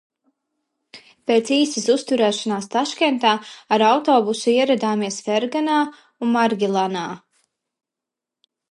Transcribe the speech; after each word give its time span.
Pēc 1.31 1.51
īsas 1.57 1.85
uzturēšanās 1.95 2.69
Taškentā 2.77 3.35
ar 3.77 3.85
autobusu 3.91 4.55
ieradāmies 4.57 5.23
Ferganā 5.29 5.79
un 5.91 6.37
Margilanā. 6.41 7.07